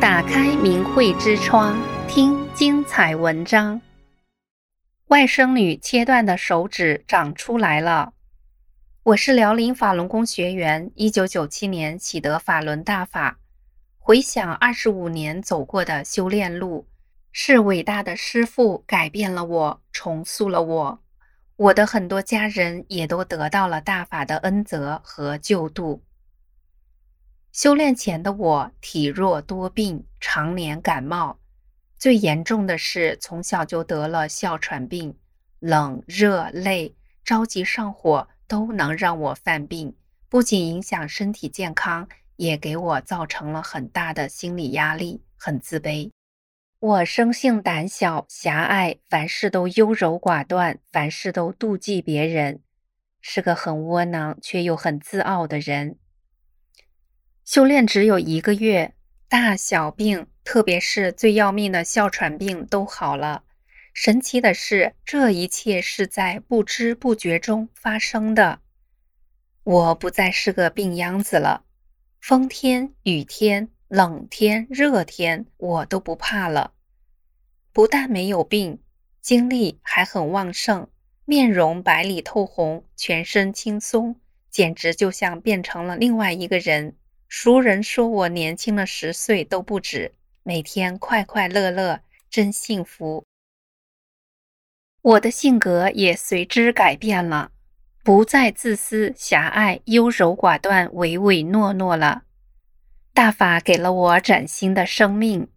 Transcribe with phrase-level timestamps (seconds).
[0.00, 3.80] 打开明慧之窗，听精彩文章。
[5.08, 8.12] 外甥女切断的手指长出来了。
[9.02, 13.40] 我是辽宁法轮功学员，一九九七年喜得法轮大法。
[13.98, 16.86] 回想二十五年走过的修炼路，
[17.32, 21.00] 是伟大的师父改变了我，重塑了我。
[21.56, 26.04] 我的很多家人也都得到了大法的恩泽和救度。
[27.58, 31.40] 修炼前的我体弱多病，常年感冒，
[31.96, 35.18] 最严重的是从小就得了哮喘病，
[35.58, 36.94] 冷热累、
[37.24, 39.92] 着急上火都能让我犯病，
[40.28, 46.12] 不仅影响身体健康，也给我造成了很大的心理压力，很自卑。
[46.78, 52.60] 我生性胆小狭隘，凡事都优柔寡断，凡事都妒忌别人，
[53.20, 55.96] 是个很窝囊却又很自傲的人。
[57.50, 58.92] 修炼只有一个月，
[59.26, 63.44] 大小病，特别是最要命的哮喘病都好了。
[63.94, 68.60] 神奇的是，这一切是在不知不觉中发生的。
[69.64, 71.64] 我不再是个病秧子了，
[72.20, 76.74] 风天、雨天、冷天、热天，我都不怕了。
[77.72, 78.82] 不但没有病，
[79.22, 80.86] 精力还很旺盛，
[81.24, 86.97] 面容白里透红，全身轻松，简直就像变成了另外一个人。
[87.28, 93.24] 熟人说我年轻了十岁都不止，每天快快乐乐，真幸福。
[95.02, 97.52] 我的性格也随之改变了，
[98.02, 102.22] 不再自私狭隘、优柔寡断、唯唯诺诺了。
[103.12, 105.48] 大法给了我崭新的生命。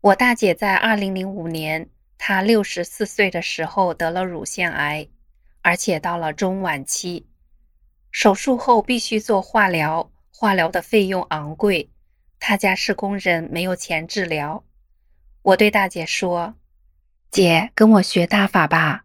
[0.00, 1.88] 我大姐在二零零五年，
[2.18, 5.06] 她六十四岁的时候得了乳腺癌，
[5.62, 7.29] 而且到了中晚期。
[8.10, 11.90] 手术后必须做化疗，化疗的费用昂贵，
[12.38, 14.64] 他家是工人，没有钱治疗。
[15.42, 16.54] 我对大姐说
[17.30, 19.04] ：“姐，跟我学大法吧，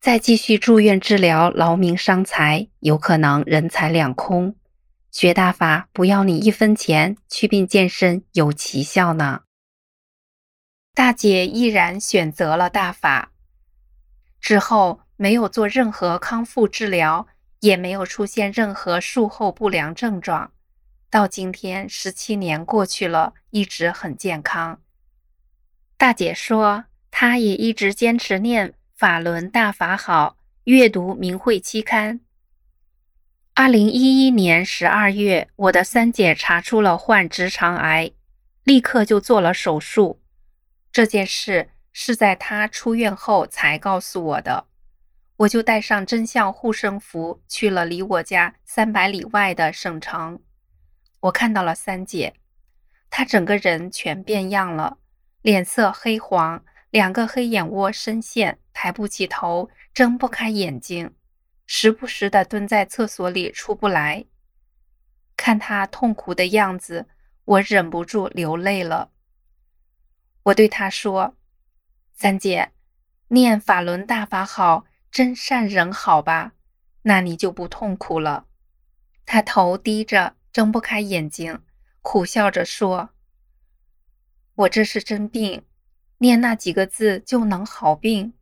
[0.00, 4.56] 再继续住院治疗，劳民伤财，有可能人财两空。
[5.10, 9.42] 学大法不要你一分钱，祛病健身有奇效呢。”
[10.94, 13.32] 大姐毅然选择了大法，
[14.40, 17.26] 之后没有做任何康复治疗。
[17.64, 20.52] 也没有出现任何术后不良症状，
[21.08, 24.82] 到今天十七年过去了，一直很健康。
[25.96, 32.20] 大姐说，她也一直坚持念法轮大法好，阅读明慧期刊。
[33.54, 38.10] 二零一一年十二月，我的三姐查出了患直肠癌，
[38.64, 40.20] 立刻就做了手术。
[40.92, 44.66] 这件事是在她出院后才告诉我的。
[45.36, 50.40] 我就带上真相护身符去了离我家三百里外的省城。
[51.18, 52.34] 我看到了三姐，
[53.10, 54.98] 她整个人全变样了，
[55.42, 61.12] 脸色黑黄，两个黑眼窝深陷，抬不起头，睁不开眼睛，
[61.66, 64.24] 时不时的蹲在厕所里出不来。
[65.36, 67.08] 看她痛苦的样子，
[67.44, 69.10] 我忍不住流泪了。
[70.44, 71.34] 我对她说
[72.14, 72.70] ：“三姐，
[73.28, 74.84] 念法轮大法好。”
[75.14, 76.54] 真善人好吧，
[77.02, 78.46] 那你就不痛苦了。
[79.24, 81.60] 他头低着，睁不开眼睛，
[82.02, 83.10] 苦笑着说
[84.56, 85.62] ：“我这是真病，
[86.18, 88.32] 念那几个字就能好病。”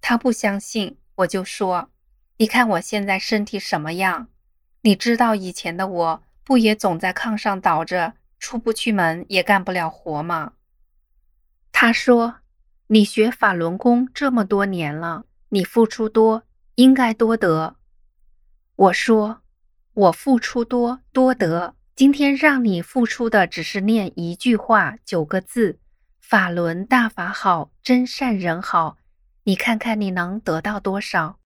[0.00, 1.90] 他不相信，我就说
[2.38, 4.28] ：“你看我现在身体什么样？
[4.80, 10.54] 你知道以前的我不也总在炕上倒着，出不去门，也干不了活吗？”
[11.70, 12.36] 他说
[12.88, 16.44] ：“你学法轮功这么多年了。”你付出多，
[16.76, 17.76] 应该多得。
[18.76, 19.42] 我说，
[19.92, 21.74] 我付出多，多得。
[21.96, 25.80] 今天让你付出的只是念一句话，九个字：
[26.20, 28.98] 法轮大法好，真善人好。
[29.42, 31.40] 你看看你能得到多少？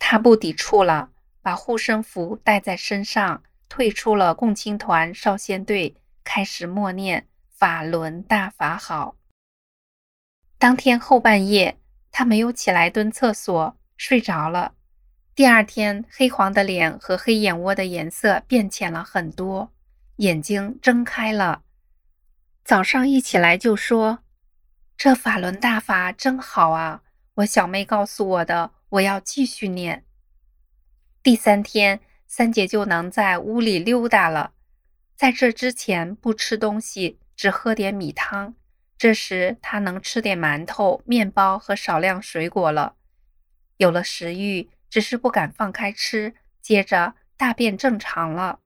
[0.00, 9.14] 他不抵触了，把护身符带在身上，退出了共青团少先队，开始默念法轮大法好。
[10.58, 11.79] 当天后半夜。
[12.10, 14.74] 他没有起来蹲厕所，睡着了。
[15.34, 19.72] 第二天，黑黄的脸和黑眼窝的颜色变浅了很多，
[20.16, 21.62] 眼睛睁开了。
[22.64, 24.18] 早上一起来就说
[24.96, 27.02] ：“这法轮大法真好啊！”
[27.36, 30.04] 我小妹告诉我的，我要继续念。
[31.22, 34.52] 第三天，三姐就能在屋里溜达了。
[35.16, 38.54] 在这之前，不吃东西，只喝点米汤。
[39.00, 42.96] 这时，他能吃点馒头、面包和少量水果了，
[43.78, 46.34] 有了食欲，只是不敢放开吃。
[46.60, 48.60] 接着，大便正常了。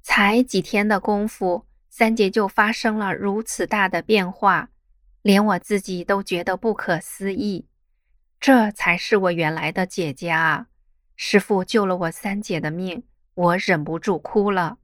[0.00, 4.70] 才几天的功夫，三姐就发生了如此大的变化，
[5.20, 7.68] 连我自己都觉得不可思议。
[8.40, 10.68] 这才是我原来的姐姐啊！
[11.14, 14.78] 师父救了我三姐的命，我忍不住哭了。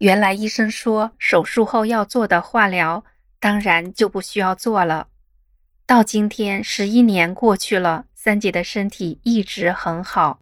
[0.00, 3.04] 原来医生说手术后要做的化疗，
[3.38, 5.08] 当然就不需要做了。
[5.84, 10.40] 到今天十一年过去了，三姐的身体一直很好。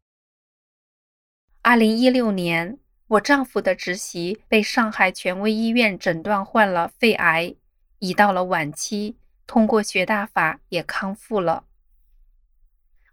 [1.63, 2.79] 二零一六年，
[3.09, 7.57] 我丈夫的侄媳被上海权威医院诊断患了肺癌，
[7.99, 9.17] 已到了晚期，
[9.49, 11.65] 通过学大法也康复了。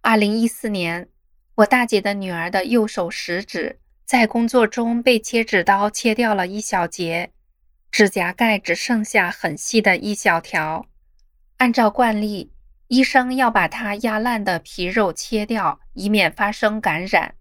[0.01, 1.09] 二零一四年，
[1.55, 7.31] 我大姐的女儿的右手食指在工作中被切纸刀切掉了一小截，
[7.89, 10.85] 指甲盖只剩下很细的一小条。
[11.57, 12.51] 按照惯例，
[12.87, 17.33] 医生要把它压烂的皮肉切掉，以免发生感染。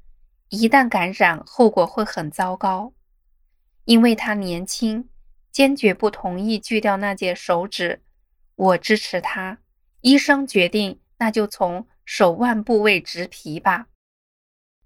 [0.49, 2.95] 一旦感染，后果会很糟糕。
[3.85, 5.11] 因为他年轻，
[5.53, 8.01] 坚决不同意锯掉那截手指。
[8.57, 9.59] 我支持他。
[10.01, 11.87] 医生决定，那就从。
[12.07, 13.87] 手腕部位植皮吧。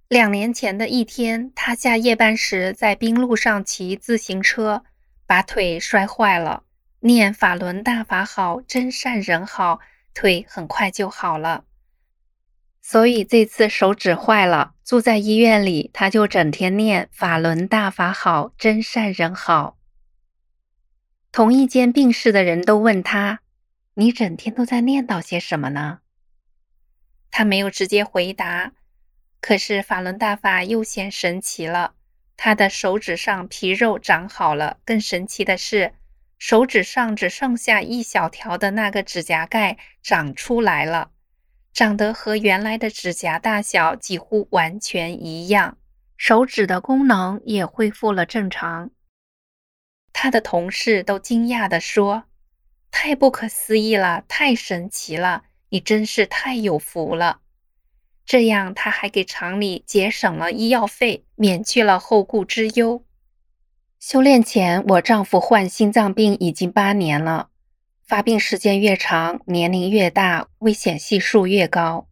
[0.08, 4.82] 两年前的一天，他下夜班时在冰路上骑自行车，
[5.26, 6.64] 把腿摔坏了。
[7.00, 9.80] 念法轮大法好，真善人好，
[10.14, 11.66] 腿很快就好了。
[12.80, 19.76] 所以这次手指坏了，住在医院里，他就整天念法轮大法好，真善人好。
[21.30, 23.40] 同一间病室的人都问他
[23.94, 26.00] ：“你整天都在念叨些什么呢？”
[27.30, 28.72] 他没有直接回答，
[29.40, 31.94] 可是法轮大法又显神奇了。
[32.36, 35.92] 他的手指上皮肉长好了，更神奇的是，
[36.38, 41.10] 手指上只剩下一小条的那个指甲盖长出来了，
[41.72, 45.78] 长得和原来的指甲大小几乎完全一样，
[46.16, 48.90] 手指的功能也恢复了正常。
[50.12, 52.24] 他的同事都惊讶地说
[52.90, 57.40] ：“太不可思议了，太神奇了。”你真是太有福了，
[58.28, 63.02] 这样他还给厂里节省了医药费，免去了后顾之忧。
[63.98, 67.48] 修炼前，我丈夫患心脏病已经八年了，
[68.06, 72.06] 发病时间越长，年龄越大，危险系数越高。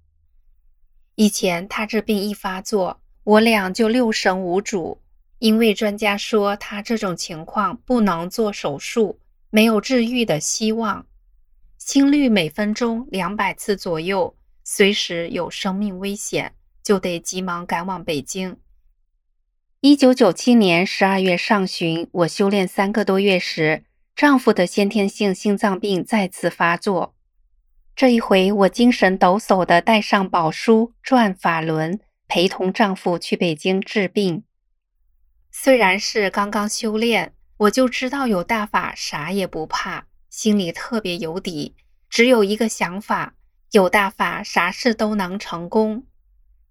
[1.16, 5.02] 以前他这病一发作，我俩就六神无主，
[5.38, 9.20] 因为专家说他这种情况不能做手术，
[9.50, 11.04] 没有治愈的希望。
[11.76, 14.34] 心率每分钟两百次左右，
[14.68, 16.52] 随时有生命危险，
[16.82, 18.56] 就得急忙赶往北京。
[19.78, 23.84] 一九九七年十二月上旬，我修炼三个多月时，
[24.16, 27.14] 丈夫的先天性心脏病再次发作。
[27.94, 34.42] 这一回，我精神抖擞地带上宝书，转法轮，陪同丈夫去北京治病。
[35.52, 40.08] 虽然是刚刚修炼，我就知道有大法，啥也不怕。
[40.28, 41.76] 心里特别有底，
[42.10, 43.35] 只有一个想法：
[43.72, 46.04] 有大法，啥事都能成功。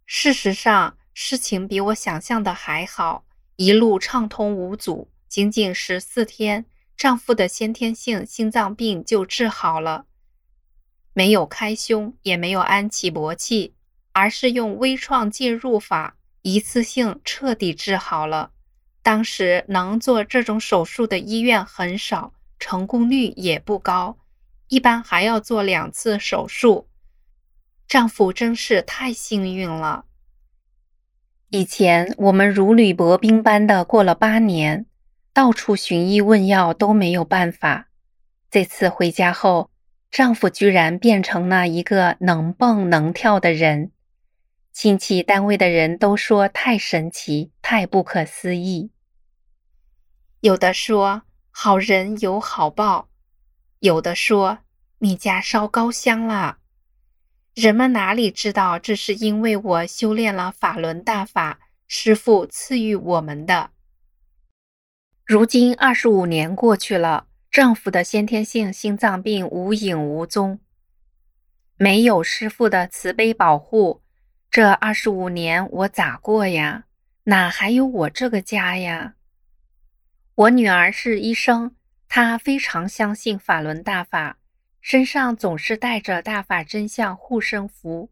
[0.06, 3.25] 事实上，事情比我想象的还好，
[3.57, 5.09] 一路畅通无阻。
[5.27, 6.65] 仅仅十四天，
[6.95, 10.06] 丈夫的先天性心脏病就治好了，
[11.13, 13.75] 没有开胸，也没有安起搏器，
[14.13, 18.51] 而是用微创介入法，一次性彻底治好了。
[19.01, 22.31] 当时能做这种手术的医院很少。
[22.57, 24.18] 成功率也不高，
[24.68, 26.88] 一般还要做两次手术。
[27.88, 30.06] 丈夫真是太幸运了。
[31.50, 34.86] 以前我们如履薄冰般的过了八年，
[35.31, 37.90] 到处寻医问药都没有办法。
[38.50, 39.69] 这次回家后，
[40.10, 43.92] 丈夫居然变成了一个能蹦能跳的人，
[44.74, 48.92] 亲戚单位的人都说太神奇，太不可思议。
[50.42, 51.24] 有的说。
[51.57, 53.07] 好人有好报，
[53.85, 54.57] 有的说
[54.97, 56.57] 你家烧高香了。
[57.54, 63.69] 人们哪里知道，这是因为我修炼了法轮大法，师父赐予我们的。
[65.23, 70.59] 如今二十五年过去了，丈夫的先天性心脏病无影无踪，
[71.77, 74.01] 没有师父的慈悲保护，
[74.49, 76.85] 这二十五年我咋过呀？
[77.25, 79.13] 哪还有我这个家呀？
[80.33, 81.75] 我女儿是医生，
[82.18, 84.38] 他非常相信法轮大法，
[84.80, 88.10] 身上总是带着大法真相护身符。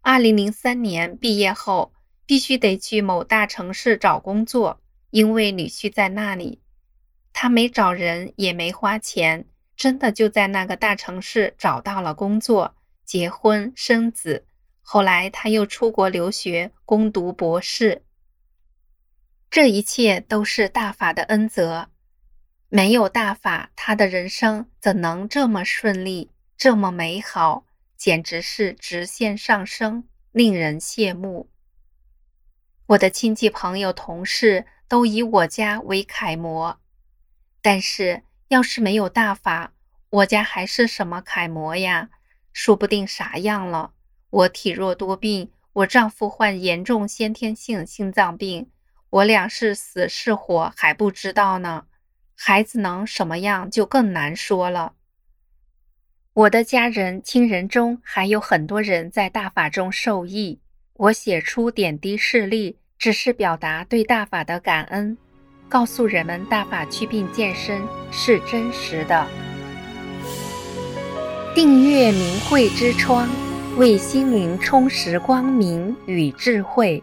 [0.00, 1.92] 二零零三年毕业后，
[2.24, 6.62] 必须得去某大城市找工作，因为女婿在那里。
[7.32, 14.46] 他没找人，也没花钱，真的就在那个大城市找到了工作，结婚生子。
[14.82, 18.04] 后来他又出国留学，攻读博士。
[19.50, 21.88] 这一切都是大法的恩泽。
[22.74, 27.66] 没有大法，他的人生怎能这么顺利，这么美好？
[27.98, 31.50] 简直是直线上升，令人羡慕。
[32.86, 36.80] 我的亲戚、朋友、同事都以我家为楷模，
[37.60, 39.74] 但是要是没有大法，
[40.08, 42.08] 我家还是什么楷模呀？
[42.54, 43.92] 说不定啥样了。
[44.30, 48.70] 我体弱多病，我丈夫患严重先天性心脏病，
[49.10, 51.84] 我俩是死是活还不知道呢。
[52.44, 54.94] 孩子能什么样就更难说了。
[56.34, 60.58] 我的家人亲人中还有很多人在大法中受益，
[60.94, 65.16] 我写出点滴事例，只是表达对大法的感恩，
[65.68, 67.80] 告诉人们大法祛病健身
[68.10, 69.24] 是真实的。
[71.54, 73.28] 订阅明慧之窗，
[73.76, 77.00] 为心灵充实光明与智慧。